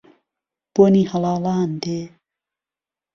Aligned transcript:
بۆنی 0.73 1.03
هەڵاڵان 1.11 1.69
دێ 1.83 2.01